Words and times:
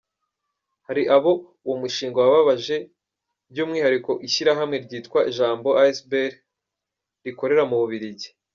Hari 0.87 1.03
abo 1.15 1.31
uwo 1.65 1.75
mushinga 1.81 2.17
wababaje, 2.21 2.77
by’umwihariko 3.51 4.11
ishyirahamwe 4.27 4.77
ryitwa 4.85 5.19
Jambo 5.37 5.69
Asbl 5.85 6.27
rikorera 7.25 7.63
mu 7.69 7.77
Bubiligi. 7.81 8.29